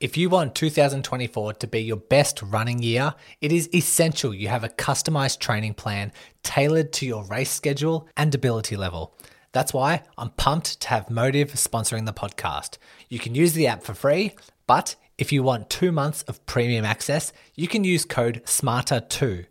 [0.00, 4.62] If you want 2024 to be your best running year, it is essential you have
[4.62, 6.12] a customized training plan
[6.44, 9.16] tailored to your race schedule and ability level.
[9.50, 12.78] That's why I'm pumped to have Mottiv sponsoring the podcast.
[13.08, 14.36] You can use the app for free,
[14.68, 19.46] but if you want two months of premium access, you can use code SMARTER2.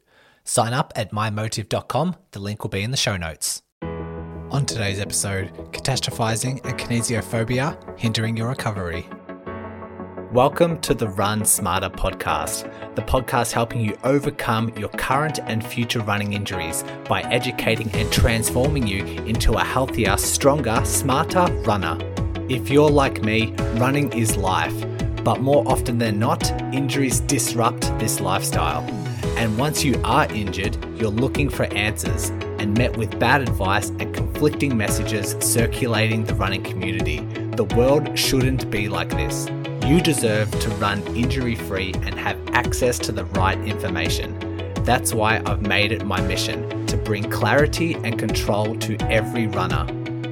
[0.45, 2.15] Sign up at mymottiv.com.
[2.31, 3.63] The link will be in the show notes.
[3.81, 9.09] On today's episode, catastrophizing and kinesiophobia hindering your recovery.
[10.37, 16.01] Welcome to the Run Smarter podcast, the podcast helping you overcome your current and future
[16.01, 21.97] running injuries by educating and transforming you into a healthier, stronger, smarter runner.
[22.49, 24.75] If you're like me, running is life,
[25.23, 28.83] but more often than not, injuries disrupt this lifestyle.
[29.39, 34.13] And once you are injured, you're looking for answers and met with bad advice and
[34.13, 37.46] conflicting messages circulating the running community.
[37.57, 39.47] The world shouldn't be like this.
[39.83, 44.37] You deserve to run injury free and have access to the right information.
[44.83, 49.87] That's why I've made it my mission to bring clarity and control to every runner.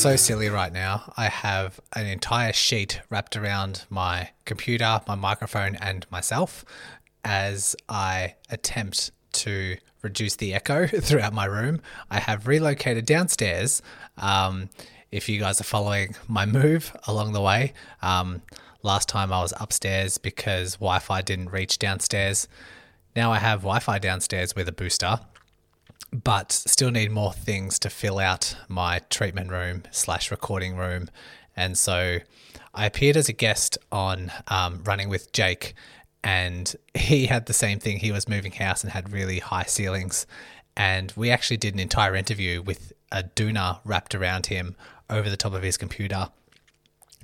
[0.00, 1.12] So silly right now.
[1.18, 6.64] I have an entire sheet wrapped around my computer, my microphone, and myself
[7.22, 11.82] as I attempt to reduce the echo throughout my room.
[12.10, 13.82] I have relocated downstairs.
[14.16, 14.70] Um,
[15.12, 18.40] if you guys are following my move along the way, um,
[18.82, 22.48] last time I was upstairs because Wi Fi didn't reach downstairs.
[23.14, 25.20] Now I have Wi Fi downstairs with a booster
[26.12, 31.08] but still need more things to fill out my treatment room slash recording room.
[31.56, 32.18] And so
[32.74, 35.74] I appeared as a guest on um, Running with Jake,
[36.22, 37.98] and he had the same thing.
[37.98, 40.26] He was moving house and had really high ceilings.
[40.76, 44.76] And we actually did an entire interview with a doona wrapped around him
[45.08, 46.28] over the top of his computer.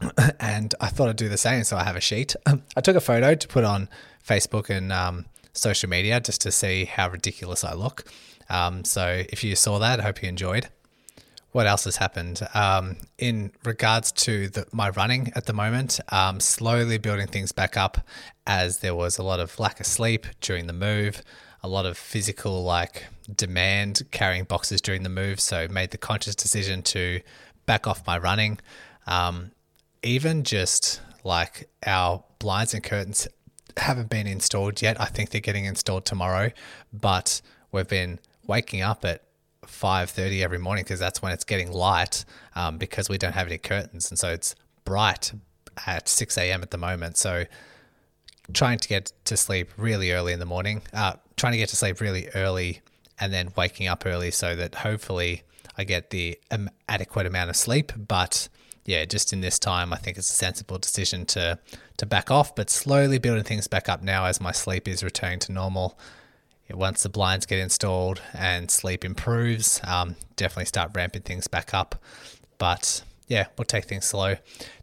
[0.40, 1.64] and I thought I'd do the same.
[1.64, 2.34] So I have a sheet.
[2.76, 3.88] I took a photo to put on
[4.26, 8.04] Facebook and um, social media just to see how ridiculous I look.
[8.48, 10.68] Um, so if you saw that, I hope you enjoyed.
[11.52, 12.46] What else has happened?
[12.54, 17.76] Um, in regards to the, my running at the moment, um, slowly building things back
[17.76, 18.06] up
[18.46, 21.22] as there was a lot of lack of sleep during the move,
[21.62, 25.40] a lot of physical like demand carrying boxes during the move.
[25.40, 27.20] So made the conscious decision to
[27.64, 28.58] back off my running.
[29.06, 29.52] Um,
[30.02, 33.26] even just like our blinds and curtains
[33.76, 35.00] haven't been installed yet.
[35.00, 36.52] I think they're getting installed tomorrow,
[36.92, 37.40] but
[37.72, 39.22] we've been waking up at
[39.66, 42.24] 5.30 every morning because that's when it's getting light
[42.54, 44.10] um, because we don't have any curtains.
[44.10, 45.32] And so it's bright
[45.86, 47.16] at 6 a.m at the moment.
[47.16, 47.44] So
[48.52, 51.76] trying to get to sleep really early in the morning uh, trying to get to
[51.76, 52.80] sleep really early
[53.18, 55.42] and then waking up early so that hopefully
[55.76, 57.92] i get the um, adequate amount of sleep.
[57.96, 58.48] But
[58.84, 61.58] yeah just in this time i think it's a sensible decision to
[61.96, 65.40] to back off but slowly building things back up now as my sleep is returning
[65.40, 65.98] to normal
[66.70, 72.02] once the blinds get installed and sleep improves, um, definitely start ramping things back up.
[72.58, 74.36] But yeah, we'll take things slow.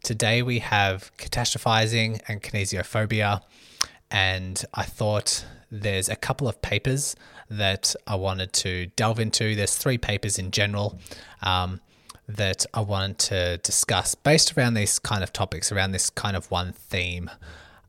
[0.03, 3.41] Today we have catastrophizing and kinesiophobia,
[4.11, 7.15] and I thought there's a couple of papers
[7.49, 9.55] that I wanted to delve into.
[9.55, 10.99] There's three papers in general
[11.41, 11.81] um,
[12.27, 16.49] that I wanted to discuss based around these kind of topics, around this kind of
[16.51, 17.29] one theme.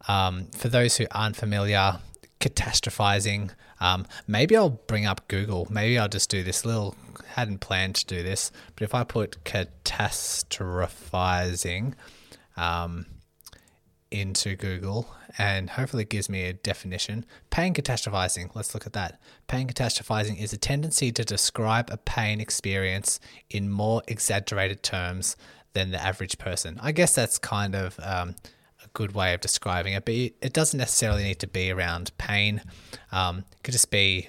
[0.06, 1.99] Um, for those who aren't familiar,
[2.41, 3.50] catastrophizing.
[3.81, 5.69] Um, maybe I'll bring up Google.
[5.71, 6.97] Maybe I'll just do this little.
[7.27, 11.95] Hadn't planned to do this, but if I put catastrophizing
[12.57, 13.07] um,
[14.11, 17.25] into Google, and hopefully it gives me a definition.
[17.51, 18.54] Pain catastrophizing.
[18.54, 19.21] Let's look at that.
[19.48, 23.19] Pain catastrophizing is a tendency to describe a pain experience
[23.51, 25.37] in more exaggerated terms
[25.72, 26.78] than the average person.
[26.81, 28.37] I guess that's kind of um,
[28.95, 32.63] good way of describing it, but it doesn't necessarily need to be around pain.
[33.13, 34.29] Um, it could just be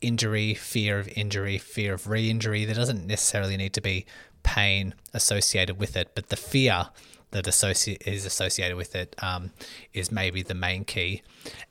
[0.00, 2.64] injury, fear of injury, fear of re injury.
[2.64, 4.06] There doesn't necessarily need to be
[4.42, 6.88] pain associated with it, but the fear
[7.32, 9.50] that is associated with it um,
[9.92, 11.22] is maybe the main key.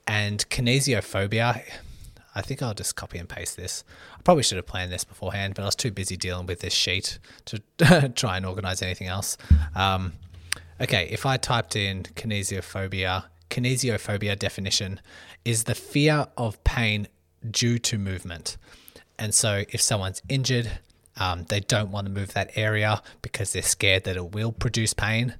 [0.06, 1.64] And kinesiophobia,
[2.36, 3.86] I think I'll just copy and paste this.
[4.18, 6.74] I probably should have planned this beforehand, but I was too busy dealing with this
[6.74, 9.38] sheet to try and organize anything else.
[9.74, 10.14] Um,
[10.82, 15.00] Okay, if I typed in kinesiophobia, kinesiophobia definition
[15.46, 17.08] is the fear of pain
[17.50, 18.58] due to movement.
[19.20, 20.72] And so if someone's injured,
[21.18, 24.94] um, they don't want to move that area because they're scared that it will produce
[24.94, 25.36] pain.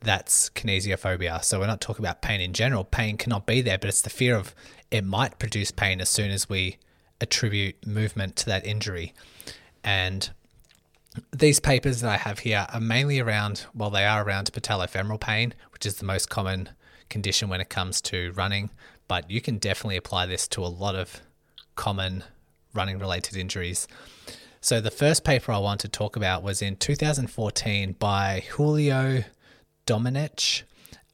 [0.00, 1.42] That's kinesiophobia.
[1.42, 2.84] So we're not talking about pain in general.
[2.84, 4.54] Pain cannot be there, but it's the fear of
[4.90, 6.76] it might produce pain as soon as we
[7.20, 9.14] attribute movement to that injury.
[9.82, 10.30] And
[11.32, 15.54] these papers that I have here are mainly around, well, they are around patellofemoral pain,
[15.72, 16.70] which is the most common
[17.08, 18.70] condition when it comes to running.
[19.06, 21.20] But you can definitely apply this to a lot of
[21.76, 22.24] common
[22.74, 23.88] running related injuries.
[24.60, 29.22] So, the first paper I want to talk about was in 2014 by Julio
[29.86, 30.62] Domenech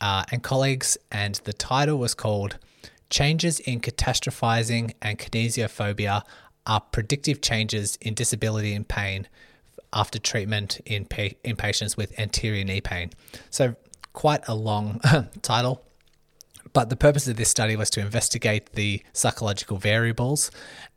[0.00, 2.58] uh, and colleagues, and the title was called
[3.10, 6.22] Changes in Catastrophizing and Kinesiophobia
[6.66, 9.28] are Predictive Changes in Disability and Pain
[9.94, 13.10] after treatment in, pa- in patients with anterior knee pain.
[13.50, 13.76] So,
[14.12, 15.00] quite a long
[15.42, 15.82] title.
[16.72, 20.50] But the purpose of this study was to investigate the psychological variables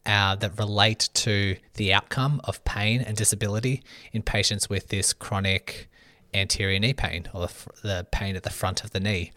[0.05, 5.89] uh, that relate to the outcome of pain and disability in patients with this chronic
[6.33, 7.47] anterior knee pain or
[7.83, 9.31] the pain at the front of the knee.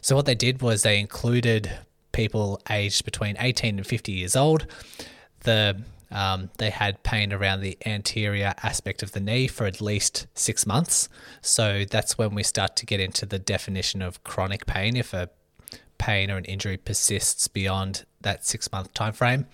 [0.00, 1.70] So, what they did was they included
[2.12, 4.66] people aged between 18 and 50 years old.
[5.40, 5.82] The
[6.12, 10.66] um, they had pain around the anterior aspect of the knee for at least six
[10.66, 11.08] months.
[11.40, 14.96] So that's when we start to get into the definition of chronic pain.
[14.96, 15.30] If a
[15.98, 19.46] pain or an injury persists beyond that six month time frame,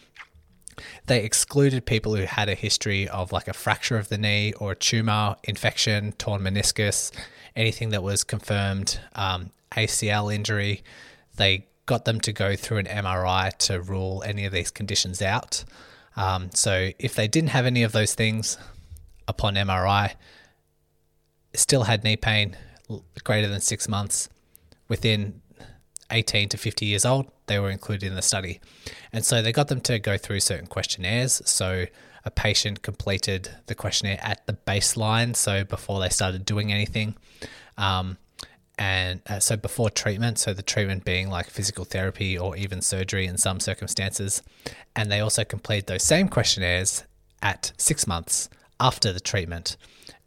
[1.07, 4.73] they excluded people who had a history of like a fracture of the knee or
[4.73, 7.13] a tumor, infection, torn meniscus,
[7.57, 10.83] anything that was confirmed um, ACL injury.
[11.37, 15.65] They got them to go through an MRI to rule any of these conditions out.
[16.19, 18.59] Um, so if they didn't have any of those things
[19.29, 20.15] upon MRI,
[21.55, 22.57] still had knee pain
[23.23, 24.29] greater than six months
[24.89, 25.41] within
[26.11, 28.61] 18 to 50 years old, they were included in the study.
[29.13, 31.41] And so they got them to go through certain questionnaires.
[31.45, 31.87] So
[32.25, 37.15] a patient completed the questionnaire at the baseline, so before they started doing anything.
[37.77, 38.19] Um,
[38.79, 43.27] and uh, so before treatment, so the treatment being like physical therapy or even surgery
[43.27, 44.41] in some circumstances.
[44.95, 47.05] And they also completed those same questionnaires
[47.43, 48.49] at six months
[48.79, 49.77] after the treatment.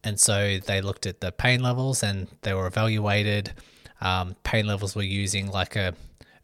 [0.03, 3.53] And so they looked at the pain levels and they were evaluated.
[4.01, 5.93] Um, pain levels were using like a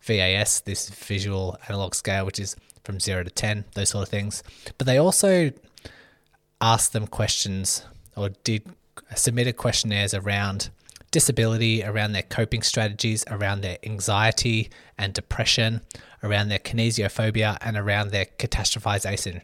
[0.01, 2.55] VAS, this visual analog scale, which is
[2.85, 4.43] from zero to 10, those sort of things.
[4.77, 5.51] But they also
[6.61, 7.83] asked them questions
[8.15, 8.63] or did
[9.15, 10.69] submitted questionnaires around
[11.17, 14.69] disability, around their coping strategies, around their anxiety
[14.99, 15.81] and depression,
[16.21, 19.41] around their kinesiophobia, and around their catastrophization.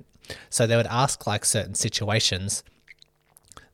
[0.51, 2.63] So they would ask like certain situations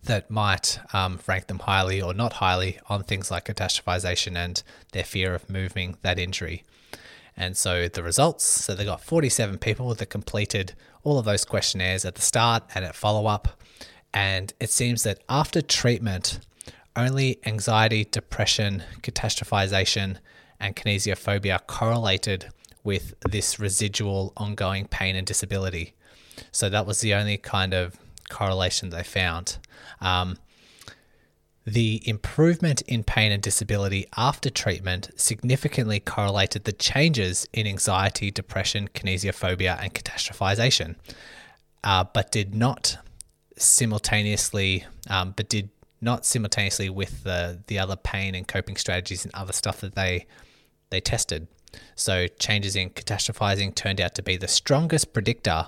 [0.05, 4.63] that might um, rank them highly or not highly on things like catastrophization and
[4.93, 6.63] their fear of moving that injury.
[7.35, 10.73] And so the results so they got 47 people that completed
[11.03, 13.59] all of those questionnaires at the start and at follow up.
[14.13, 16.39] And it seems that after treatment,
[16.95, 20.17] only anxiety, depression, catastrophization,
[20.59, 22.49] and kinesiophobia correlated
[22.83, 25.93] with this residual ongoing pain and disability.
[26.51, 27.97] So that was the only kind of
[28.29, 29.57] correlation they found.
[30.01, 30.37] Um,
[31.65, 38.87] the improvement in pain and disability after treatment significantly correlated the changes in anxiety, depression,
[38.87, 40.95] kinesiophobia, and catastrophization,
[41.83, 42.97] uh, but did not
[43.57, 45.69] simultaneously, um, but did
[46.01, 50.25] not simultaneously with the the other pain and coping strategies and other stuff that they
[50.89, 51.47] they tested.
[51.95, 55.67] So changes in catastrophizing turned out to be the strongest predictor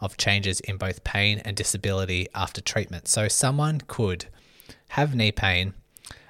[0.00, 3.06] of changes in both pain and disability after treatment.
[3.06, 4.26] So someone could
[4.88, 5.74] have knee pain.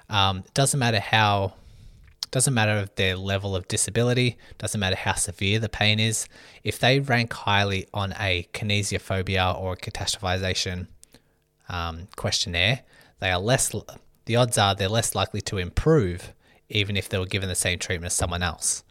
[0.09, 1.53] Um, doesn't matter how
[2.31, 6.27] doesn't matter their level of disability, doesn't matter how severe the pain is.
[6.63, 10.87] If they rank highly on a kinesiophobia or catastrophization
[11.69, 12.81] um, questionnaire,
[13.23, 13.73] they are less.
[14.25, 16.33] The odds are they're less likely to improve,
[16.67, 18.83] even if they were given the same treatment as someone else.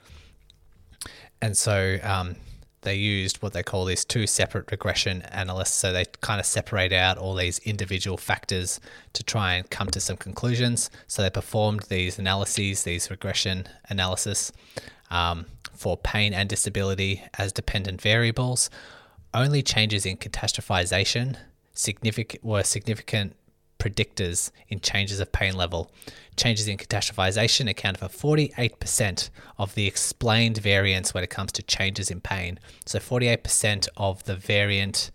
[1.43, 2.37] And so um,
[2.81, 5.75] they used what they call these two separate regression analysts.
[5.75, 8.81] So they kind of separate out all these individual factors
[9.13, 10.89] to try and come to some conclusions.
[11.09, 14.51] So they performed these analyses, these regression analysis
[15.11, 18.71] um, for pain and disability as dependent variables.
[19.35, 21.37] Only changes in catastrophization
[21.75, 23.35] significant were significant
[23.83, 25.91] predictors in changes of pain level.
[26.37, 32.09] Changes in catastrophization account for 48% of the explained variance when it comes to changes
[32.09, 32.61] in pain.
[32.87, 35.11] So 48% of the variant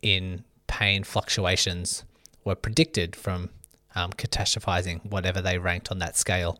[0.00, 2.04] in pain fluctuations
[2.42, 3.50] were predicted from
[3.94, 6.58] um, catastrophizing, whatever they ranked on that scale.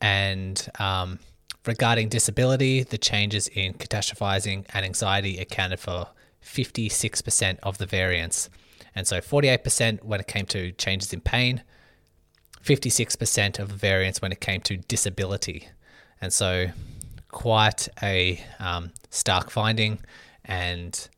[0.00, 1.18] And um,
[1.66, 6.08] regarding disability, the changes in catastrophizing and anxiety accounted for
[6.42, 8.48] 56% of the variance.
[8.96, 11.62] And so 48% when it came to changes in pain,
[12.64, 15.68] 56% of variance when it came to disability.
[16.20, 16.68] And so
[17.28, 19.98] quite a um, stark finding
[20.44, 21.08] and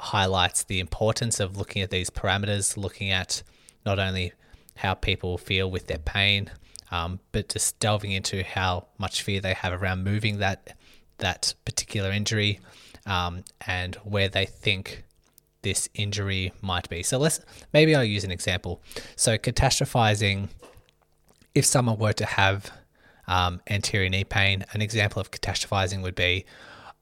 [0.00, 3.42] highlights the importance of looking at these parameters, looking at
[3.84, 4.32] not only
[4.76, 6.50] how people feel with their pain,
[6.90, 10.76] um, but just delving into how much fear they have around moving that
[11.18, 12.60] that particular injury
[13.06, 15.04] um, and where they think
[15.64, 17.02] this injury might be.
[17.02, 17.40] So let's
[17.72, 18.80] maybe I'll use an example.
[19.16, 20.48] So catastrophizing,
[21.54, 22.70] if someone were to have
[23.26, 26.44] um, anterior knee pain, an example of catastrophizing would be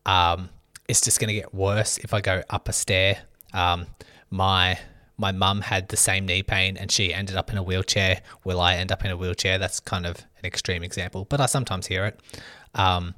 [0.06, 0.48] um,
[0.88, 3.18] it's just going to get worse if I go up a stair.
[3.52, 3.86] Um,
[4.30, 4.78] my
[5.18, 8.22] my mum had the same knee pain and she ended up in a wheelchair.
[8.44, 9.58] Will I end up in a wheelchair?
[9.58, 12.20] That's kind of an extreme example, but I sometimes hear it.
[12.74, 13.14] Um,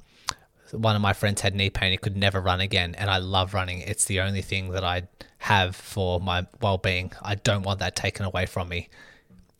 [0.72, 3.54] one of my friends had knee pain; he could never run again, and I love
[3.54, 3.80] running.
[3.80, 5.02] It's the only thing that I
[5.44, 7.12] have for my well-being.
[7.20, 8.88] I don't want that taken away from me.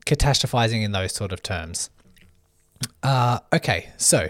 [0.06, 1.90] Catastrophizing in those sort of terms.
[3.02, 4.28] Uh, okay, so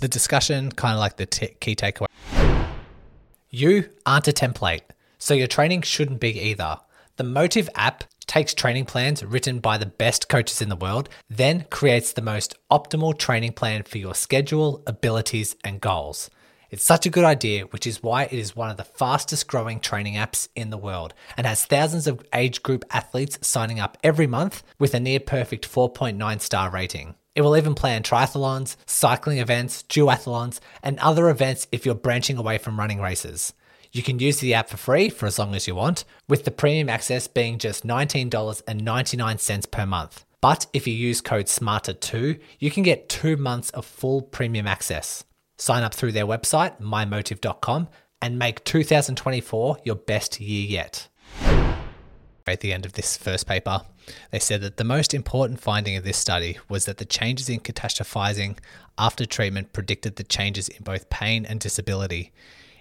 [0.00, 2.06] the discussion, kind of like the t- key takeaway.
[3.48, 4.82] You aren't a template,
[5.18, 6.78] so your training shouldn't be either.
[7.16, 11.66] The Mottiv app takes training plans written by the best coaches in the world, then
[11.70, 16.30] creates the most optimal training plan for your schedule, abilities, and goals.
[16.70, 19.80] It's such a good idea, which is why it is one of the fastest growing
[19.80, 24.28] training apps in the world and has thousands of age group athletes signing up every
[24.28, 27.16] month with a near perfect 4.9 star rating.
[27.34, 32.56] It will even plan triathlons, cycling events, duathlons, and other events if you're branching away
[32.58, 33.52] from running races.
[33.90, 36.52] You can use the app for free for as long as you want, with the
[36.52, 40.24] premium access being just $19.99 per month.
[40.40, 45.24] But if you use code SMARTER2, you can get two months of full premium access.
[45.60, 47.88] Sign up through their website, mymottiv.com,
[48.22, 51.08] and make 2024 your best year yet.
[52.46, 53.82] At the end of this first paper,
[54.30, 57.60] they said that the most important finding of this study was that the changes in
[57.60, 58.56] catastrophizing
[58.96, 62.32] after treatment predicted the changes in both pain and disability.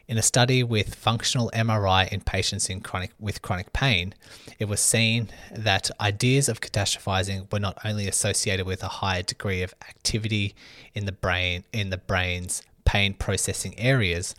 [0.07, 4.15] In a study with functional MRI in patients in chronic, with chronic pain,
[4.57, 9.63] it was seen that ideas of catastrophizing were not only associated with a higher degree
[9.63, 10.55] of activity
[10.95, 14.33] in the brain in the brain's pain processing areas,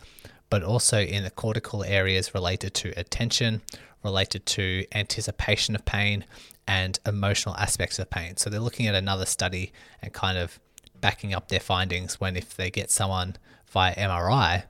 [0.49, 3.61] but also in the cortical areas related to attention,
[4.03, 6.25] related to anticipation of pain,
[6.67, 8.35] and emotional aspects of pain.
[8.35, 10.59] So they're looking at another study and kind of
[10.99, 13.37] backing up their findings when if they get someone
[13.71, 14.63] via MRI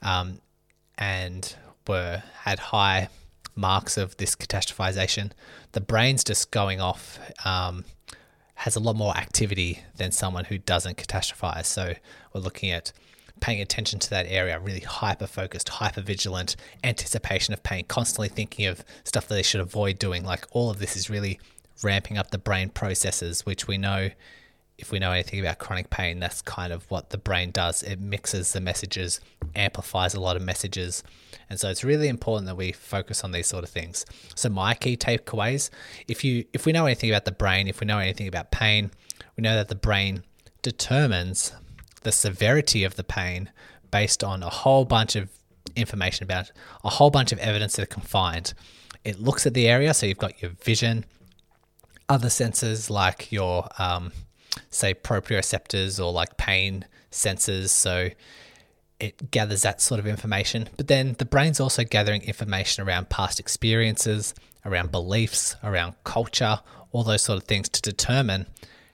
[0.00, 0.40] um,
[0.96, 1.54] and
[1.86, 3.10] were had high
[3.54, 5.32] marks of this catastrophization,
[5.72, 7.18] the brain's just going off.
[7.44, 7.84] Um,
[8.54, 11.66] has a lot more activity than someone who doesn't catastrophize.
[11.66, 11.94] So
[12.32, 12.90] we're looking at
[13.40, 18.66] paying attention to that area, really hyper focused, hyper vigilant, anticipation of pain, constantly thinking
[18.66, 20.24] of stuff that they should avoid doing.
[20.24, 21.40] Like all of this is really
[21.82, 24.10] ramping up the brain processes, which we know
[24.78, 27.82] if we know anything about chronic pain, that's kind of what the brain does.
[27.82, 29.20] It mixes the messages,
[29.56, 31.02] amplifies a lot of messages.
[31.50, 34.06] And so it's really important that we focus on these sort of things.
[34.36, 35.70] So my key takeaways,
[36.06, 38.92] if you if we know anything about the brain, if we know anything about pain,
[39.36, 40.22] we know that the brain
[40.62, 41.52] determines
[42.02, 43.50] the severity of the pain
[43.90, 45.30] based on a whole bunch of
[45.76, 46.50] information about
[46.84, 48.52] a whole bunch of evidence that it can find.
[49.04, 51.04] It looks at the area, so you've got your vision,
[52.08, 54.12] other senses like your um,
[54.70, 57.68] say proprioceptors or like pain sensors.
[57.68, 58.10] So
[59.00, 60.68] it gathers that sort of information.
[60.76, 67.04] But then the brain's also gathering information around past experiences, around beliefs, around culture, all
[67.04, 68.46] those sort of things to determine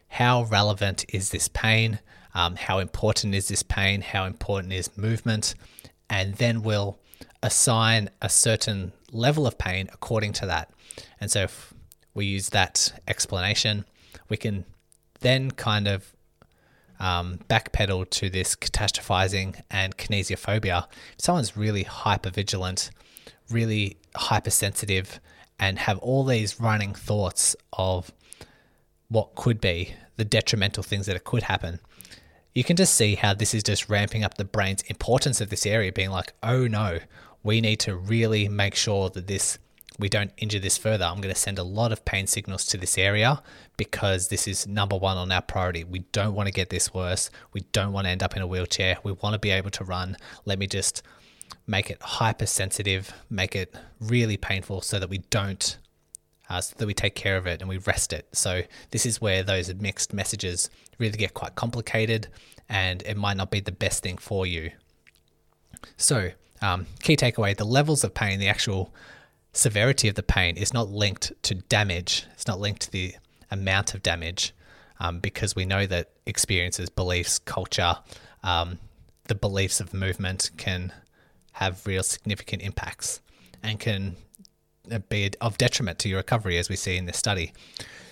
[0.09, 2.01] how relevant is this pain,
[2.35, 5.55] um, how important is this pain, how important is movement,
[6.11, 6.99] and then we'll
[7.43, 10.71] assign a certain level of pain according to that.
[11.21, 11.75] And so if
[12.15, 13.85] we use that explanation,
[14.29, 14.65] we can
[15.21, 16.13] then kind of
[17.01, 20.87] um, backpedal to this catastrophizing and kinesiophobia.
[21.19, 22.91] If someone's really hyper vigilant,
[23.51, 25.21] really hypersensitive,
[25.59, 28.13] and have all these running thoughts of
[29.09, 31.81] what could be the detrimental things that could happen,
[32.55, 35.67] you can just see how this is just ramping up the brain's importance of this
[35.67, 36.99] area, being like, oh no,
[37.43, 39.59] we need to really make sure that this
[39.99, 42.77] we don't injure this further, I'm going to send a lot of pain signals to
[42.77, 43.41] this area
[43.77, 45.85] because this is number one on our priority.
[45.85, 47.31] We don't want to get this worse.
[47.53, 48.99] We don't want to end up in a wheelchair.
[49.05, 50.17] We want to be able to run.
[50.45, 51.03] Let me just
[51.67, 55.79] make it hypersensitive, make it really painful so that we don't
[56.49, 58.27] uh, so that we take care of it and we rest it.
[58.33, 62.29] So this is where those mixed messages really get quite complicated,
[62.69, 64.71] and it might not be the best thing for you.
[65.97, 66.31] So
[66.63, 68.93] um, key takeaway: the levels of pain, the actual
[69.53, 72.27] severity of the pain, is not linked to damage.
[72.33, 73.15] It's not linked to the
[73.51, 74.53] amount of damage,
[75.01, 77.97] um, because we know that experiences, beliefs, culture,
[78.43, 78.79] um,
[79.29, 80.93] the beliefs of movement can
[81.53, 83.21] have real significant impacts
[83.63, 84.17] and can
[85.09, 87.53] be of detriment to your recovery, as we see in this study.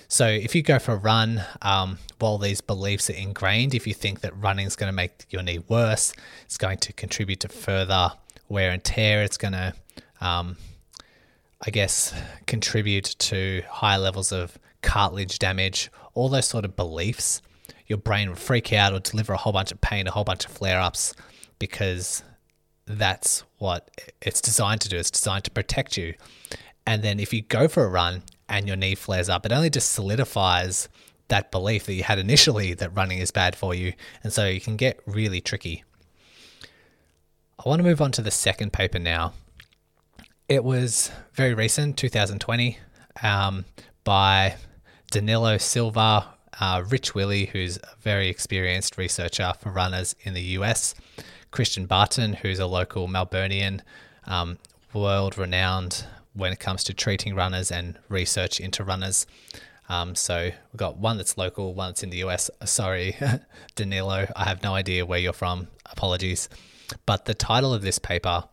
[0.08, 3.94] So, if you go for a run um, while these beliefs are ingrained, if you
[3.94, 6.12] think that running is going to make your knee worse,
[6.44, 8.12] it's going to contribute to further
[8.48, 9.72] wear and tear, it's going to,
[10.20, 10.56] um,
[11.64, 12.14] I guess,
[12.46, 17.40] contribute to high levels of cartilage damage, all those sort of beliefs,
[17.86, 20.44] your brain will freak out or deliver a whole bunch of pain, a whole bunch
[20.44, 21.14] of flare ups
[21.58, 22.22] because
[22.86, 24.96] that's what it's designed to do.
[24.96, 26.14] It's designed to protect you.
[26.86, 29.70] And then if you go for a run and your knee flares up, it only
[29.70, 30.88] just solidifies
[31.28, 33.92] that belief that you had initially that running is bad for you.
[34.22, 35.84] And so you can get really tricky.
[37.64, 39.32] I want to move on to the second paper now.
[40.48, 42.78] It was very recent, 2020,
[43.22, 43.64] um,
[44.04, 44.56] by
[45.10, 46.26] Danilo Silva,
[46.60, 50.94] uh, Rich Willy, who's a very experienced researcher for runners in the US,
[51.52, 53.80] Christian Barton, who's a local Melburnian,
[54.24, 54.58] um,
[54.92, 56.04] world renowned
[56.34, 59.26] when it comes to treating runners and research into runners.
[59.88, 62.50] Um, so we've got one that's local, one that's in the US.
[62.64, 63.16] Sorry,
[63.76, 65.68] Danilo, I have no idea where you're from.
[65.86, 66.48] Apologies.
[67.06, 68.44] But the title of this paper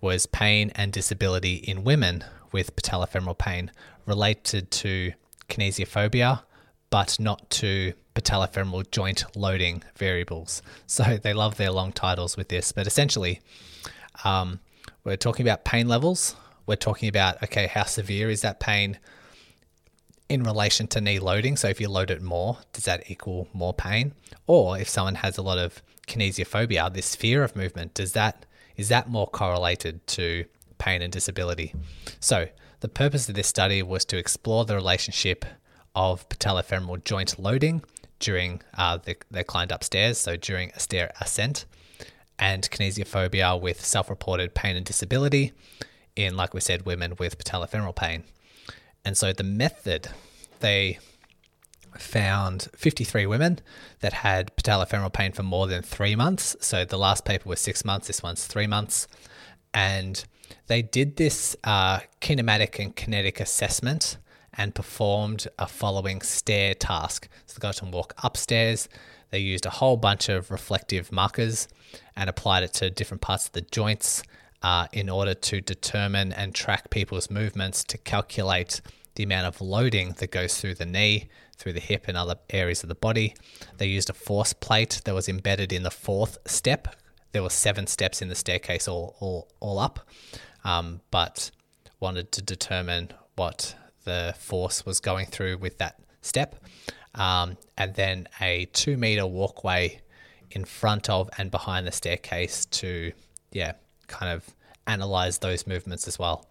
[0.00, 3.70] was Pain and Disability in Women with Patellofemoral Pain
[4.06, 5.12] related to
[5.48, 6.42] kinesiophobia,
[6.90, 10.62] but not to patellofemoral joint loading variables.
[10.86, 12.72] So they love their long titles with this.
[12.72, 13.40] But essentially,
[14.24, 14.60] um,
[15.04, 16.34] we're talking about pain levels.
[16.66, 18.98] We're talking about, okay, how severe is that pain
[20.28, 21.56] in relation to knee loading?
[21.56, 24.12] So if you load it more, does that equal more pain?
[24.46, 28.44] Or if someone has a lot of kinesiophobia, this fear of movement, does that
[28.76, 30.44] is that more correlated to
[30.78, 31.74] pain and disability?
[32.20, 35.44] So the purpose of this study was to explore the relationship
[35.96, 37.82] of patellofemoral joint loading
[38.18, 41.64] during uh, the, they climbed upstairs, so during a stair ascent,
[42.38, 45.52] and kinesiophobia with self reported pain and disability
[46.16, 48.24] in, like we said, women with patellofemoral pain.
[49.04, 50.08] And so the method,
[50.60, 50.98] they
[51.96, 53.60] found 53 women
[54.00, 56.56] that had patellofemoral pain for more than three months.
[56.60, 59.08] So the last paper was six months, this one's three months.
[59.72, 60.24] And
[60.66, 64.18] they did this uh, kinematic and kinetic assessment
[64.58, 67.28] and performed a following stair task.
[67.46, 68.88] So they got to walk upstairs.
[69.30, 71.68] They used a whole bunch of reflective markers
[72.16, 74.22] and applied it to different parts of the joints
[74.62, 78.80] uh, in order to determine and track people's movements to calculate
[79.14, 82.82] the amount of loading that goes through the knee, through the hip, and other areas
[82.82, 83.34] of the body.
[83.76, 86.96] They used a force plate that was embedded in the fourth step.
[87.32, 90.00] There were seven steps in the staircase all, all, all up,
[90.64, 91.50] um, but
[92.00, 93.74] wanted to determine what
[94.08, 96.56] the force was going through with that step.
[97.14, 100.00] Um, and then a two meter walkway
[100.50, 103.12] in front of and behind the staircase to,
[103.52, 103.72] yeah,
[104.06, 104.44] kind of
[104.86, 106.46] analyze those movements as well.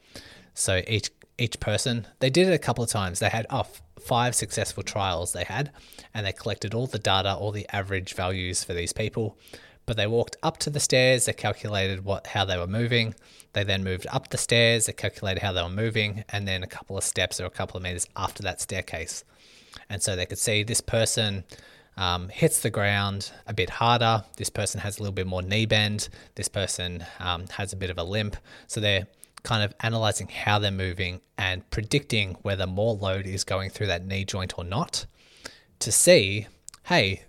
[0.53, 3.19] So each each person, they did it a couple of times.
[3.19, 3.67] They had oh,
[3.99, 5.71] five successful trials they had,
[6.13, 9.37] and they collected all the data, all the average values for these people.
[9.87, 13.15] But they walked up to the stairs, they calculated what how they were moving.
[13.53, 16.67] They then moved up the stairs, they calculated how they were moving, and then a
[16.67, 19.23] couple of steps or a couple of meters after that staircase.
[19.89, 21.45] And so they could see this person
[21.97, 24.23] um, hits the ground a bit harder.
[24.35, 26.09] This person has a little bit more knee bend.
[26.35, 28.37] This person um, has a bit of a limp.
[28.67, 29.07] So they're
[29.43, 34.05] kind of analyzing how they're moving and predicting whether more load is going through that
[34.05, 35.05] knee joint or not
[35.79, 36.47] to see,
[36.83, 37.23] hey,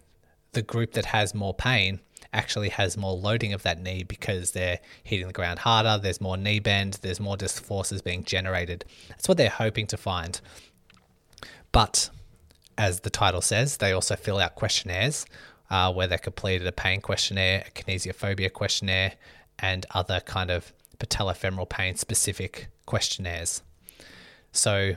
[0.53, 2.01] the group that has more pain
[2.33, 6.37] actually has more loading of that knee because they're hitting the ground harder, there's more
[6.37, 8.85] knee bend, there's more disc forces being generated.
[9.09, 10.41] That's what they're hoping to find.
[11.73, 12.11] But
[12.77, 15.27] as the title says, they also fill out questionnaires
[15.71, 19.15] uh, where they completed a pain questionnaire, a kinesiophobia questionnaire,
[19.59, 23.63] and other kind of patellofemoral pain specific questionnaires.
[24.53, 24.95] So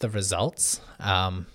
[0.00, 1.46] the results, um,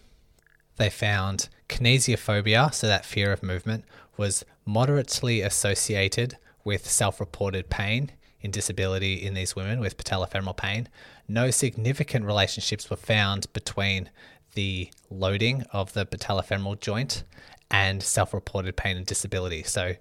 [0.78, 3.86] they found kinesiophobia, so that fear of movement,
[4.17, 10.88] was moderately associated with self reported pain in disability in these women with patellofemoral pain.
[11.28, 14.10] No significant relationships were found between
[14.54, 17.23] the loading of the patellofemoral joint
[17.71, 19.63] and self reported pain and disability.
[19.63, 19.95] So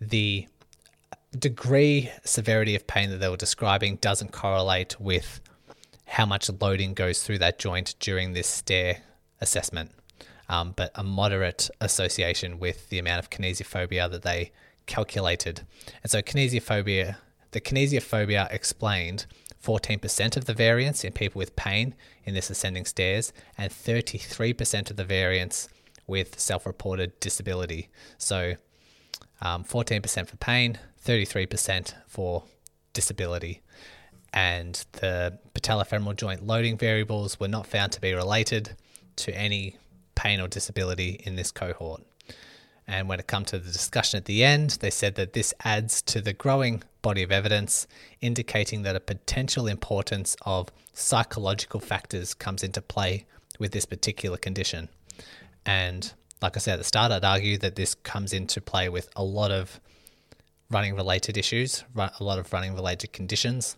[0.00, 0.46] the
[1.38, 5.40] degree severity of pain that they were describing doesn't correlate with
[6.04, 8.98] how much loading goes through that joint during this stair
[9.40, 9.92] assessment,
[10.50, 14.50] um, but a moderate association with the amount of kinesiophobia that they
[14.86, 15.62] calculated.
[16.02, 17.16] And so kinesiophobia,
[17.52, 19.26] the kinesiophobia explained
[19.64, 24.96] 14% of the variance in people with pain in this ascending stairs and 33% of
[24.96, 25.68] the variance
[26.08, 27.88] with self-reported disability.
[28.18, 28.54] So
[29.40, 32.42] um, 14% for pain, 33% for
[32.92, 33.62] disability
[34.32, 38.76] and the patellofemoral joint loading variables were not found to be related
[39.16, 39.76] to any
[40.20, 42.02] pain or disability in this cohort.
[42.86, 46.02] And when it comes to the discussion at the end, they said that this adds
[46.02, 47.86] to the growing body of evidence
[48.20, 53.24] indicating that a potential importance of psychological factors comes into play
[53.58, 54.90] with this particular condition.
[55.64, 59.08] And like I said at the start, I'd argue that this comes into play with
[59.16, 59.80] a lot of
[60.70, 63.76] running related issues, a lot of running related conditions.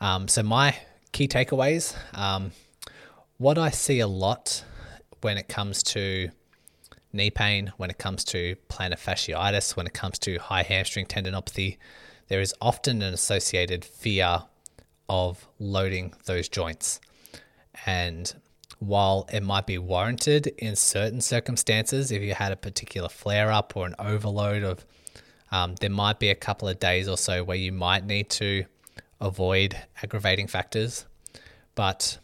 [0.00, 0.76] Um, so, my
[1.12, 2.52] key takeaways um,
[3.38, 4.64] what I see a lot
[5.22, 6.30] when it comes to
[7.12, 11.78] knee pain, when it comes to plantar fasciitis, when it comes to high hamstring tendinopathy,
[12.28, 14.42] there is often an associated fear
[15.08, 17.00] of loading those joints.
[17.86, 18.32] And
[18.78, 23.76] while it might be warranted in certain circumstances, if you had a particular flare up
[23.76, 24.86] or an overload of,
[25.50, 28.64] um, there might be a couple of days or so where you might need to
[29.20, 31.06] avoid aggravating factors.
[31.74, 32.18] But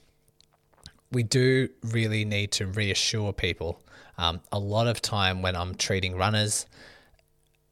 [1.13, 3.83] we do really need to reassure people.
[4.19, 6.67] Um, a lot of time when I'm treating runners,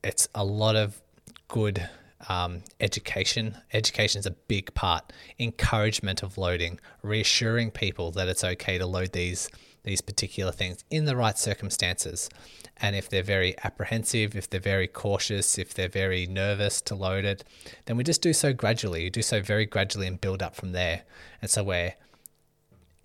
[0.05, 1.01] it's a lot of
[1.49, 1.88] good
[2.29, 3.57] um, education.
[3.72, 5.12] Education is a big part.
[5.38, 9.49] Encouragement of loading, reassuring people that it's okay to load these
[9.87, 12.29] these particular things in the right circumstances.
[12.79, 17.25] And if they're very apprehensive, if they're very cautious, if they're very nervous to load
[17.25, 17.44] it,
[17.85, 19.05] then we just do so gradually.
[19.05, 21.05] You do so very gradually and build up from there.
[21.40, 21.94] And so we're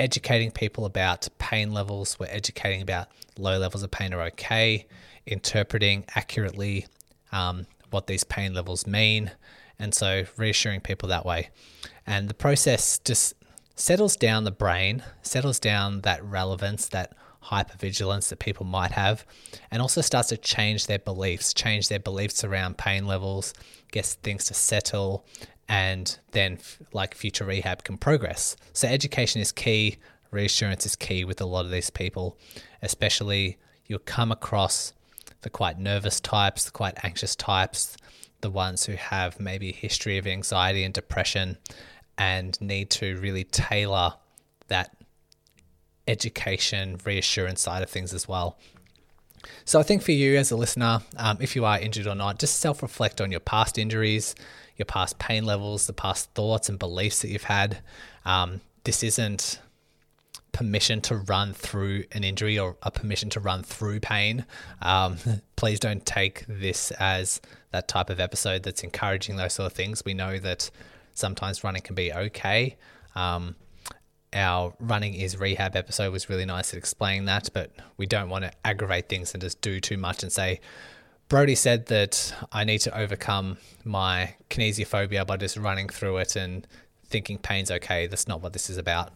[0.01, 4.87] educating people about pain levels, we're educating about low levels of pain are okay,
[5.27, 6.87] interpreting accurately
[7.31, 9.29] um, what these pain levels mean.
[9.77, 11.49] And so reassuring people that way.
[12.07, 13.35] And the process just
[13.75, 19.25] settles down the brain, settles down that relevance, that hypervigilance that people might have,
[19.71, 23.53] and also starts to change their beliefs, change their beliefs around pain levels,
[23.91, 25.25] gets things to settle,
[25.67, 26.59] and then
[26.93, 28.55] like future rehab can progress.
[28.73, 29.97] So education is key,
[30.31, 32.37] reassurance is key with a lot of these people,
[32.81, 34.93] especially you'll come across
[35.41, 37.97] the quite nervous types, the quite anxious types,
[38.41, 41.57] the ones who have maybe a history of anxiety and depression
[42.17, 44.13] and need to really tailor
[44.67, 44.95] that
[46.11, 48.57] education, reassurance side of things as well.
[49.65, 52.39] So I think for you as a listener, um, if you are injured or not,
[52.39, 54.35] just self reflect on your past injuries,
[54.77, 57.79] your past pain levels, the past thoughts and beliefs that you've had.
[58.25, 59.59] Um, this isn't
[60.51, 64.45] permission to run through an injury or a permission to run through pain.
[64.81, 65.17] Um,
[65.55, 70.03] please don't take this as that type of episode that's encouraging those sort of things.
[70.05, 70.69] We know that
[71.13, 72.75] sometimes running can be okay.
[73.15, 73.55] Um,
[74.33, 78.45] our running is rehab episode was really nice at explaining that, but we don't want
[78.45, 80.61] to aggravate things and just do too much and say,
[81.27, 86.67] Brodie said that I need to overcome my kinesiophobia by just running through it and
[87.05, 88.07] thinking pain's okay.
[88.07, 89.11] That's not what this is about.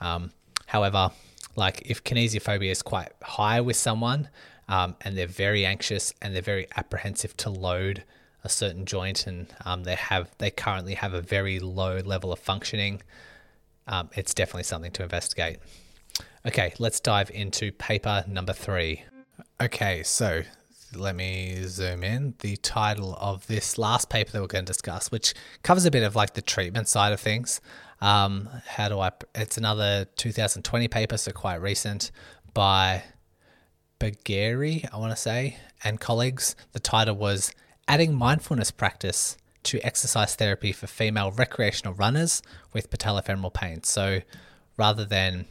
[0.00, 0.32] Um,
[0.66, 1.10] however,
[1.56, 4.28] like if kinesiophobia is quite high with someone
[4.68, 8.04] um, and they're very anxious and they're very apprehensive to load
[8.44, 12.38] a certain joint and um, they have they currently have a very low level of
[12.38, 13.02] functioning
[13.88, 15.58] um, it's definitely something to investigate.
[16.46, 19.04] Okay, let's dive into paper number three.
[19.60, 20.42] Okay, so
[20.94, 22.34] let me zoom in.
[22.40, 26.02] The title of this last paper that we're going to discuss, which covers a bit
[26.02, 27.60] of like the treatment side of things.
[28.00, 29.10] Um, how do I?
[29.34, 32.10] It's another 2020 paper, so quite recent,
[32.54, 33.02] by
[33.98, 36.54] Bagheri, I want to say, and colleagues.
[36.72, 37.52] The title was
[37.88, 39.36] "Adding Mindfulness Practice
[39.68, 42.40] to exercise therapy for female recreational runners
[42.72, 43.82] with patellofemoral pain.
[43.82, 44.20] So
[44.78, 45.44] rather than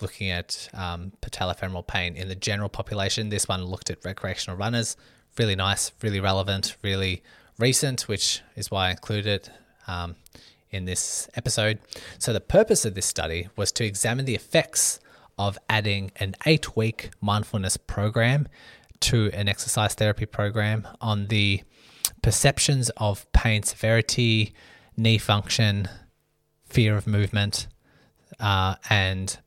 [0.00, 4.96] looking at um, patellofemoral pain in the general population, this one looked at recreational runners.
[5.38, 7.20] Really nice, really relevant, really
[7.58, 9.50] recent, which is why I included it
[9.88, 10.14] um,
[10.70, 11.80] in this episode.
[12.18, 15.00] So, the purpose of this study was to examine the effects
[15.36, 18.46] of adding an eight week mindfulness program
[19.00, 21.64] to an exercise therapy program on the
[22.24, 24.54] perceptions of pain severity,
[24.96, 25.86] knee function,
[26.64, 27.66] fear of movement,
[28.40, 29.38] uh, and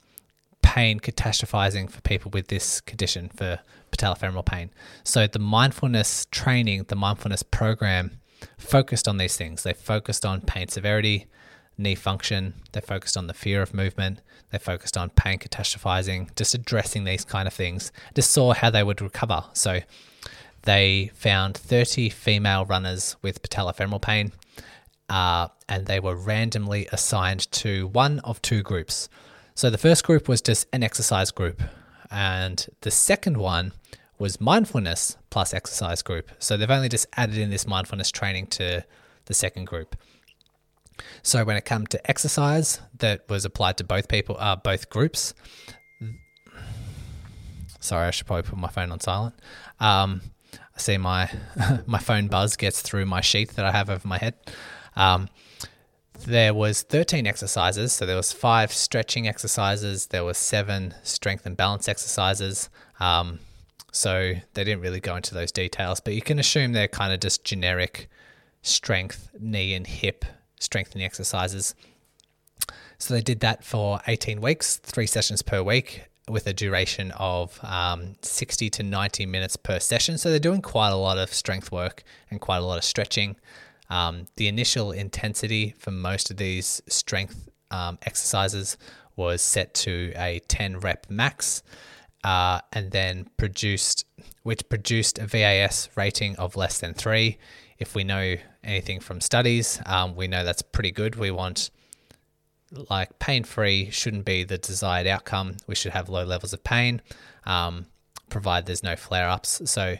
[0.62, 3.58] pain catastrophizing for people with this condition for
[3.92, 4.70] patellofemoral pain.
[5.04, 8.20] So the mindfulness training, the mindfulness program
[8.60, 9.63] focused on these things.
[9.63, 11.26] They focused on pain severity,
[11.80, 12.54] knee function.
[12.74, 14.22] They focused on the fear of movement.
[14.52, 17.92] They focused on pain catastrophizing, just addressing these kind of things.
[18.13, 19.46] Just saw how they would recover.
[19.54, 19.80] So
[20.68, 24.34] they found 30 female runners with patellofemoral pain,
[25.08, 29.08] uh, and they were randomly assigned to one of two groups.
[29.56, 31.62] So the first group was just an exercise group,
[32.12, 33.72] and the second one
[34.20, 36.30] was mindfulness plus exercise group.
[36.38, 38.84] So they've only just added in this mindfulness training to
[39.26, 39.96] the second group.
[41.22, 45.34] So when it came to exercise, that was applied to both people, uh, both groups.
[47.80, 49.36] Sorry, I should probably put my phone on silent.
[49.80, 50.22] Um,
[50.78, 51.30] I see my
[51.86, 54.36] my phone buzz gets through my sheet that I have over my head.
[54.96, 55.28] Um,
[56.26, 60.08] there was 13 exercises, so there was five stretching exercises.
[60.08, 62.70] There was seven strength and balance exercises.
[63.00, 63.40] Um,
[63.92, 67.20] so they didn't really go into those details, but you can assume they're kind of
[67.20, 68.10] just generic
[68.62, 70.26] strength, knee and hip
[70.60, 71.76] strengthening exercises.
[72.98, 77.60] So they did that for 18 weeks, three sessions per week, with a duration of
[77.63, 80.18] um, 60 to 90 minutes per session.
[80.18, 83.38] So they're doing quite a lot of strength work and quite a lot of stretching.
[83.90, 88.78] Um, the initial intensity for most of these strength um, exercises
[89.16, 91.63] was set to a 10 rep max,
[92.24, 94.06] uh, and then produced,
[94.44, 97.38] which produced a VAS rating of less than three.
[97.80, 101.16] If we know anything from studies, um, we know that's pretty good.
[101.16, 101.70] We want
[102.72, 105.58] like pain free shouldn't be the desired outcome.
[105.68, 107.02] We should have low levels of pain,
[107.46, 107.88] um,
[108.30, 109.62] provide there's no flare ups.
[109.70, 109.98] So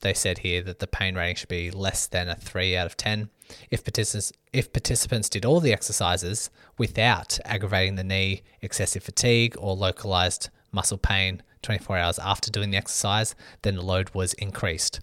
[0.00, 2.96] they said here that the pain rating should be less than a three out of
[2.96, 3.30] 10.
[3.70, 9.76] If participants, if participants did all the exercises without aggravating the knee, excessive fatigue, or
[9.76, 15.00] localized muscle pain 24 hours after doing the exercise, then the load was increased.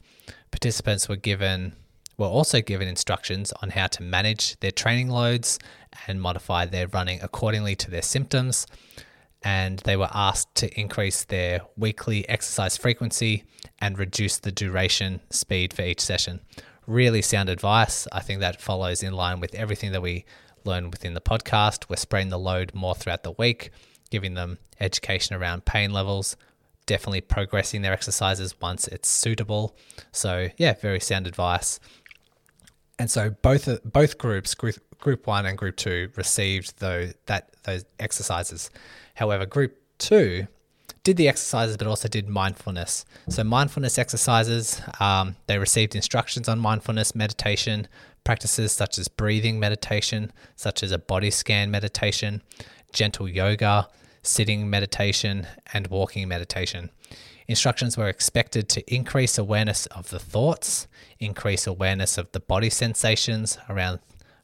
[0.52, 1.74] Participants were given
[2.18, 5.60] were also given instructions on how to manage their training loads
[6.08, 8.66] and modify their running accordingly to their symptoms.
[9.44, 13.44] And they were asked to increase their weekly exercise frequency
[13.80, 16.42] and reduce the duration speed for each session.
[16.88, 18.08] Really sound advice.
[18.12, 20.26] I think that follows in line with everything that we
[20.64, 21.90] learn within the podcast.
[21.90, 23.72] We're spreading the load more throughout the week,
[24.10, 26.36] giving them education around pain levels,
[26.86, 29.76] definitely progressing their exercises once it's suitable.
[30.12, 31.80] So, yeah, very sound advice.
[33.00, 37.86] And so both both groups, group, group one and group two, received those that those
[38.00, 38.70] exercises.
[39.16, 40.48] However, group two
[41.04, 43.06] did the exercises, but also did mindfulness.
[43.30, 47.88] So mindfulness exercises, um, they received instructions on mindfulness meditation
[48.26, 52.42] practices such as breathing meditation, such as a body scan meditation,
[52.92, 53.88] gentle yoga,
[54.22, 56.90] sitting meditation, and walking meditation.
[57.48, 60.88] Instructions were expected to increase awareness of the thoughts,
[61.20, 64.00] increase awareness of the body sensations around,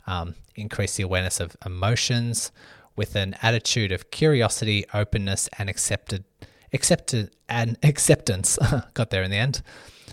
[0.07, 2.51] um, increase the awareness of emotions
[2.95, 6.23] with an attitude of curiosity, openness, and accepted,
[6.71, 8.57] accepted and acceptance.
[8.93, 9.61] Got there in the end.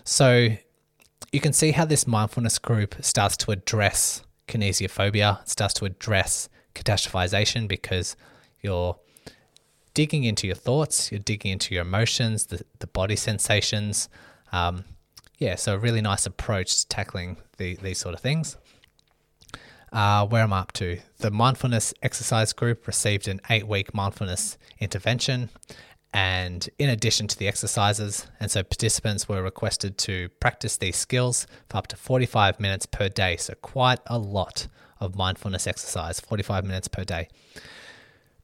[0.05, 0.49] So
[1.33, 7.69] you can see how this mindfulness group starts to address kinesiophobia, starts to address catastrophization
[7.69, 8.17] because
[8.61, 8.99] you're
[9.95, 14.09] digging into your thoughts, you're digging into your emotions, the, the body sensations.
[14.53, 14.85] Um,
[15.39, 18.57] yeah, so a really nice approach to tackling the, these sort of things.
[19.93, 20.99] Uh, where am up to?
[21.19, 25.51] The mindfulness exercise group received an eight week mindfulness intervention.
[26.13, 31.47] And in addition to the exercises, and so participants were requested to practice these skills
[31.69, 33.37] for up to 45 minutes per day.
[33.37, 34.67] So, quite a lot
[34.99, 37.29] of mindfulness exercise, 45 minutes per day.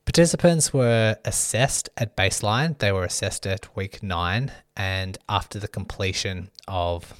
[0.06, 2.78] Participants were assessed at baseline.
[2.78, 7.12] They were assessed at week nine, and after the completion of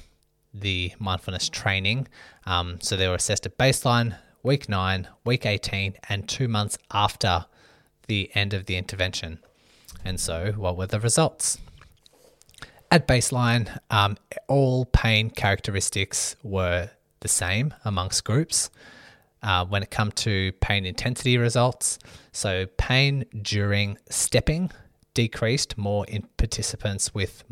[0.53, 2.07] the mindfulness training.
[2.45, 7.45] Um, so they were assessed at baseline, week nine, week 18, and two months after
[8.07, 9.39] the end of the intervention.
[10.05, 11.59] And so, what were the results?
[12.89, 18.69] At baseline, um, all pain characteristics were the same amongst groups
[19.43, 21.99] uh, when it comes to pain intensity results.
[22.31, 24.71] So, pain during stepping
[25.17, 27.43] decreased more in participants with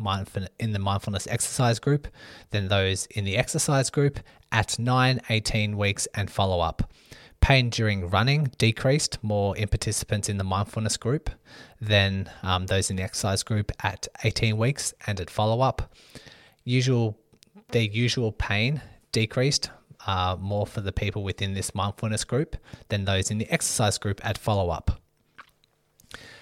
[0.60, 2.06] in the mindfulness exercise group
[2.50, 4.20] than those in the exercise group
[4.52, 6.92] at 9, 18 weeks and follow up.
[7.40, 11.28] Pain during running decreased more in participants in the mindfulness group
[11.80, 15.92] than um, those in the exercise group at 18 weeks and at follow up.
[16.64, 17.18] Usual,
[17.72, 19.70] their usual pain decreased
[20.40, 22.56] more for the people within this mindfulness group
[22.88, 25.00] than those in the exercise group at follow up.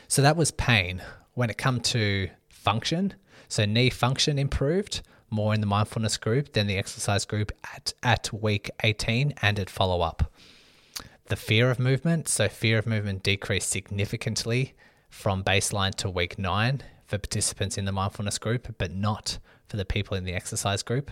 [0.09, 1.03] So that was pain.
[1.33, 3.15] When it come to function,
[3.49, 8.33] so knee function improved more in the mindfulness group than the exercise group at, at
[8.33, 10.33] week 18 and at follow up.
[11.29, 12.29] the fear of movement.
[12.29, 14.75] So, fear of movement decreased significantly
[15.09, 19.85] from baseline to week nine for participants in the mindfulness group, but not for the
[19.85, 21.11] people in the exercise group.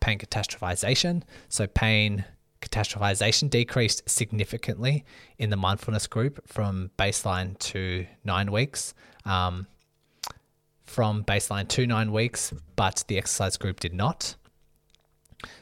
[0.00, 1.22] Pain catastrophization.
[1.48, 2.24] So, pain
[2.60, 5.04] catastrophization decreased significantly
[5.38, 8.94] in the mindfulness group from baseline to nine weeks.
[9.24, 9.66] Um,
[10.84, 14.36] from baseline to nine weeks, but the exercise group did not.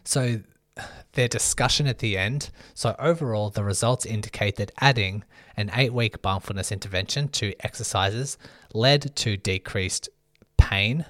[0.04, 0.40] So,
[1.12, 2.50] their discussion at the end.
[2.74, 5.24] So, overall, the results indicate that adding
[5.56, 8.38] an eight week mindfulness intervention to exercises
[8.72, 10.08] led to decreased
[10.56, 11.04] pain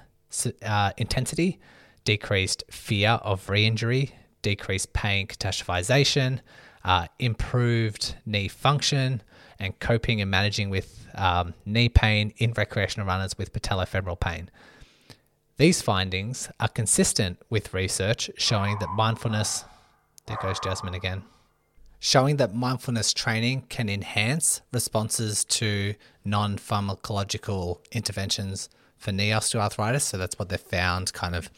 [0.63, 1.59] uh, intensity,
[2.07, 6.39] decreased fear of re injury, decreased pain catastrophization,
[6.85, 9.21] uh, improved knee function,
[9.59, 14.49] and coping and managing with um, knee pain in recreational runners with patellofemoral pain.
[15.57, 19.65] These findings are consistent with research showing that mindfulness,
[20.27, 21.23] there goes Jasmine again,
[21.99, 25.93] showing that mindfulness training can enhance responses to
[26.23, 30.03] non pharmacological interventions for knee osteoarthritis.
[30.03, 31.49] So that's what they've found kind of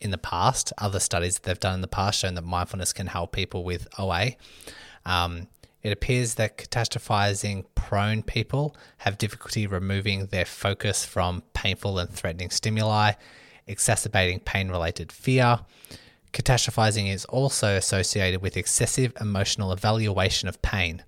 [0.00, 0.72] in the past.
[0.78, 3.86] Other studies that they've done in the past shown that mindfulness can help people with
[3.98, 4.32] OA.
[5.04, 5.48] Um,
[5.82, 12.50] it appears that catastrophizing prone people have difficulty removing their focus from painful and threatening
[12.50, 13.12] stimuli,
[13.66, 15.60] exacerbating pain related fear.
[16.32, 21.02] Catastrophizing is also associated with excessive emotional evaluation of pain,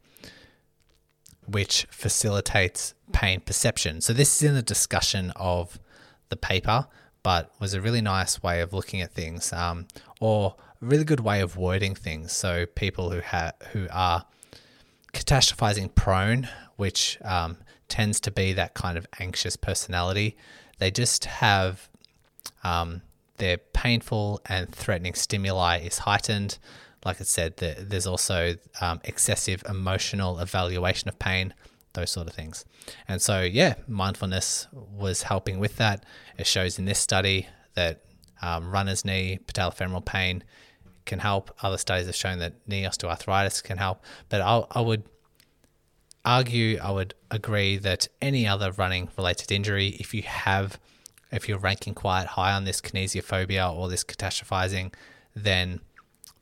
[1.46, 4.00] which facilitates pain perception.
[4.00, 5.78] So, this is in the discussion of
[6.30, 6.86] the paper,
[7.22, 9.86] but was a really nice way of looking at things, um,
[10.20, 12.32] or a really good way of wording things.
[12.32, 14.24] So, people who have who are
[15.12, 17.58] catastrophizing prone, which um,
[17.88, 20.36] tends to be that kind of anxious personality.
[20.78, 21.88] They just have
[22.64, 23.02] um,
[23.36, 26.58] their painful and threatening stimuli is heightened.
[27.04, 31.52] Like I said, there's also um, excessive emotional evaluation of pain,
[31.94, 32.64] those sort of things.
[33.08, 36.04] And so, yeah, mindfulness was helping with that.
[36.38, 38.02] It shows in this study that
[38.40, 40.44] um, runner's knee, patellofemoral pain
[41.04, 41.54] can help.
[41.62, 44.02] Other studies have shown that knee osteoarthritis can help.
[44.28, 45.04] But I'll, I would
[46.24, 50.78] argue, I would agree that any other running related injury, if you have,
[51.30, 54.92] if you're ranking quite high on this kinesiophobia or this catastrophizing,
[55.34, 55.80] then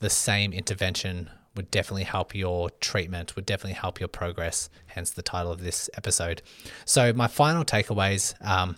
[0.01, 5.23] the same intervention would definitely help your treatment, would definitely help your progress, hence the
[5.23, 6.43] title of this episode.
[6.85, 8.77] So, my final takeaways um,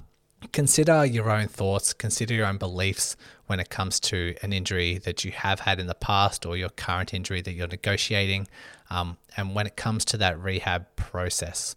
[0.52, 5.24] consider your own thoughts, consider your own beliefs when it comes to an injury that
[5.24, 8.48] you have had in the past or your current injury that you're negotiating,
[8.90, 11.76] um, and when it comes to that rehab process.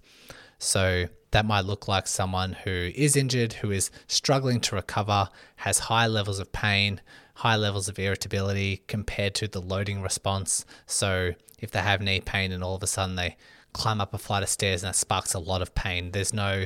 [0.58, 5.28] So, that might look like someone who is injured, who is struggling to recover,
[5.58, 7.02] has high levels of pain,
[7.36, 10.66] high levels of irritability compared to the loading response.
[10.86, 13.38] So, if they have knee pain and all of a sudden they
[13.74, 16.66] climb up a flight of stairs and that sparks a lot of pain, there's no,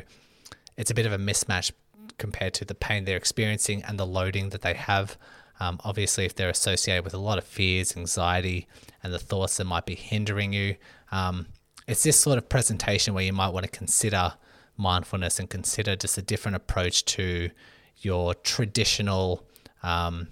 [0.78, 1.72] it's a bit of a mismatch
[2.18, 5.18] compared to the pain they're experiencing and the loading that they have.
[5.60, 8.68] Um, obviously, if they're associated with a lot of fears, anxiety,
[9.04, 10.76] and the thoughts that might be hindering you,
[11.12, 11.48] um,
[11.88, 14.34] it's this sort of presentation where you might want to consider
[14.78, 17.50] mindfulness and consider just a different approach to
[17.98, 19.46] your traditional,
[19.84, 20.28] um,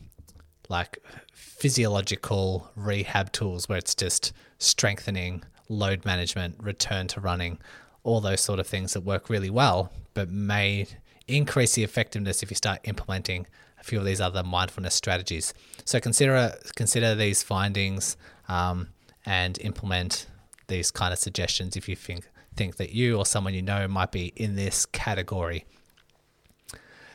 [0.69, 0.99] like
[1.34, 7.60] physiological rehab tools, where it's just strengthening, load management, return to running,
[8.03, 10.88] all those sort of things that work really well, but may
[11.27, 13.45] increase the effectiveness if you start implementing
[13.80, 15.53] a few of these other mindfulness strategies.
[15.86, 18.89] So consider consider these findings um,
[19.25, 20.27] and implement
[20.67, 24.12] these kind of suggestions if you think think that you or someone you know might
[24.12, 25.65] be in this category.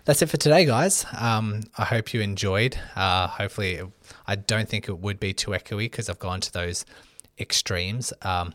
[0.04, 1.06] That's it for today, guys.
[1.16, 2.76] Um, I hope you enjoyed.
[2.96, 3.80] Uh, hopefully,
[4.26, 6.84] I don't think it would be too echoey because I've gone to those
[7.38, 8.12] extremes.
[8.22, 8.52] Um,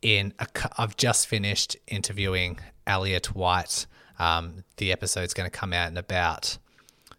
[0.00, 0.46] in a,
[0.78, 3.86] I've just finished interviewing Elliot White
[4.18, 6.58] um, the episode's going to come out in about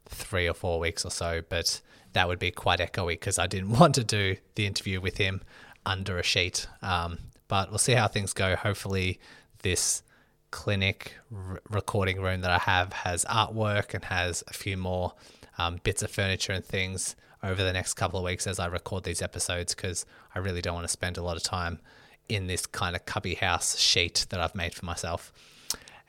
[0.07, 1.81] three or four weeks or so, but
[2.13, 5.41] that would be quite echoey because I didn't want to do the interview with him
[5.85, 6.67] under a sheet.
[6.81, 8.55] Um, but we'll see how things go.
[8.55, 9.19] Hopefully,
[9.63, 10.03] this
[10.51, 15.13] clinic r- recording room that I have has artwork and has a few more
[15.57, 19.03] um, bits of furniture and things over the next couple of weeks as I record
[19.03, 21.79] these episodes because I really don't want to spend a lot of time
[22.27, 25.31] in this kind of cubby house sheet that I've made for myself.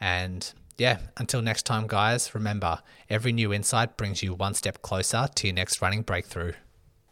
[0.01, 5.28] And yeah, until next time, guys, remember every new insight brings you one step closer
[5.34, 6.53] to your next running breakthrough.